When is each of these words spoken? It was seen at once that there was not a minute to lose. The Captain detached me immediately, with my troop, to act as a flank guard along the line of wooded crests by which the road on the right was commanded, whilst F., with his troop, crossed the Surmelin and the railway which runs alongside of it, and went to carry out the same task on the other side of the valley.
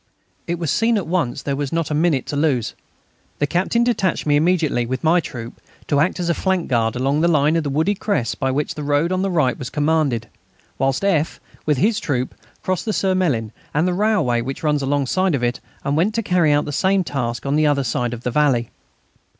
It 0.47 0.57
was 0.57 0.71
seen 0.71 0.97
at 0.97 1.05
once 1.05 1.41
that 1.41 1.45
there 1.45 1.55
was 1.55 1.71
not 1.71 1.91
a 1.91 1.93
minute 1.93 2.25
to 2.25 2.35
lose. 2.35 2.73
The 3.37 3.45
Captain 3.45 3.83
detached 3.83 4.25
me 4.25 4.35
immediately, 4.35 4.83
with 4.87 5.03
my 5.03 5.19
troop, 5.19 5.61
to 5.85 5.99
act 5.99 6.19
as 6.19 6.27
a 6.27 6.33
flank 6.33 6.67
guard 6.69 6.95
along 6.95 7.21
the 7.21 7.27
line 7.27 7.55
of 7.55 7.67
wooded 7.67 7.99
crests 7.99 8.33
by 8.33 8.49
which 8.49 8.73
the 8.73 8.81
road 8.81 9.11
on 9.11 9.21
the 9.21 9.29
right 9.29 9.59
was 9.59 9.69
commanded, 9.69 10.27
whilst 10.79 11.05
F., 11.05 11.39
with 11.67 11.77
his 11.77 11.99
troop, 11.99 12.33
crossed 12.63 12.85
the 12.85 12.93
Surmelin 12.93 13.51
and 13.75 13.87
the 13.87 13.93
railway 13.93 14.41
which 14.41 14.63
runs 14.63 14.81
alongside 14.81 15.35
of 15.35 15.43
it, 15.43 15.59
and 15.83 15.95
went 15.95 16.15
to 16.15 16.23
carry 16.23 16.51
out 16.51 16.65
the 16.65 16.71
same 16.71 17.03
task 17.03 17.45
on 17.45 17.55
the 17.55 17.67
other 17.67 17.83
side 17.83 18.11
of 18.11 18.23
the 18.23 18.31
valley. 18.31 18.71